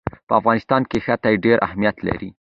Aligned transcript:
په 0.27 0.33
افغانستان 0.39 0.81
کې 0.89 0.97
ښتې 1.05 1.33
ډېر 1.45 1.57
اهمیت 1.67 1.95
لري. 2.07 2.29